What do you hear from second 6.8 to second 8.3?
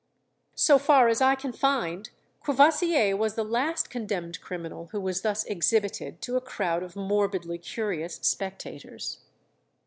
of morbidly curious